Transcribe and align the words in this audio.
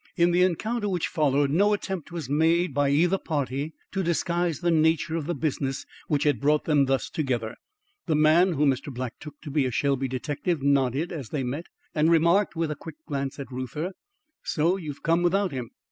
In 0.17 0.31
the 0.31 0.41
encounter 0.41 0.89
which 0.89 1.07
followed 1.07 1.51
no 1.51 1.73
attempt 1.73 2.11
was 2.11 2.27
made 2.27 2.73
by 2.73 2.89
either 2.89 3.19
party 3.19 3.73
to 3.91 4.01
disguise 4.01 4.59
the 4.59 4.71
nature 4.71 5.15
of 5.15 5.27
the 5.27 5.35
business 5.35 5.85
which 6.07 6.23
had 6.23 6.39
brought 6.41 6.63
them 6.65 6.85
thus 6.85 7.07
together. 7.07 7.55
The 8.07 8.15
man 8.15 8.53
whom 8.53 8.71
Mr. 8.71 8.91
Black 8.91 9.19
took 9.19 9.39
to 9.41 9.51
be 9.51 9.67
a 9.67 9.71
Shelby 9.71 10.07
detective 10.07 10.63
nodded 10.63 11.11
as 11.11 11.29
they 11.29 11.43
met 11.43 11.67
and 11.93 12.09
remarked, 12.09 12.55
with 12.55 12.71
a 12.71 12.75
quick 12.75 12.95
glance 13.05 13.37
at 13.37 13.51
Reuther: 13.51 13.91
"So 14.43 14.75
you've 14.75 15.03
come 15.03 15.21
without 15.21 15.51
him! 15.51 15.69